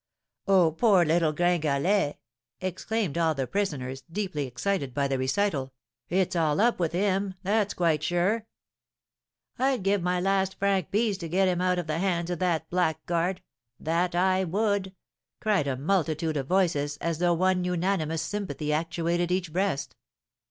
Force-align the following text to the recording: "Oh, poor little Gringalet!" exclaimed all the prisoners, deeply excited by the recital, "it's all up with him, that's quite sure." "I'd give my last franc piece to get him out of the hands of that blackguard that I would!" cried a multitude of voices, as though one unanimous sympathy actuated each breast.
"Oh, 0.47 0.71
poor 0.71 1.05
little 1.05 1.31
Gringalet!" 1.31 2.15
exclaimed 2.59 3.19
all 3.19 3.35
the 3.35 3.45
prisoners, 3.45 4.01
deeply 4.11 4.47
excited 4.47 4.95
by 4.95 5.07
the 5.07 5.19
recital, 5.19 5.73
"it's 6.09 6.35
all 6.35 6.59
up 6.59 6.79
with 6.79 6.91
him, 6.91 7.35
that's 7.43 7.75
quite 7.75 8.01
sure." 8.01 8.47
"I'd 9.59 9.83
give 9.83 10.01
my 10.01 10.19
last 10.19 10.57
franc 10.57 10.89
piece 10.89 11.19
to 11.19 11.29
get 11.29 11.47
him 11.47 11.61
out 11.61 11.77
of 11.77 11.85
the 11.85 11.99
hands 11.99 12.31
of 12.31 12.39
that 12.39 12.67
blackguard 12.71 13.43
that 13.79 14.15
I 14.15 14.43
would!" 14.43 14.95
cried 15.39 15.67
a 15.67 15.77
multitude 15.77 16.35
of 16.35 16.47
voices, 16.47 16.97
as 16.97 17.19
though 17.19 17.35
one 17.35 17.63
unanimous 17.63 18.23
sympathy 18.23 18.73
actuated 18.73 19.31
each 19.31 19.53
breast. 19.53 19.95